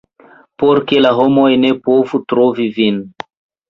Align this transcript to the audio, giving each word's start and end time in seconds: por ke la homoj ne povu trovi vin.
por 0.61 0.81
ke 0.87 1.03
la 1.07 1.13
homoj 1.19 1.53
ne 1.67 1.73
povu 1.87 2.25
trovi 2.35 2.71
vin. 2.83 3.03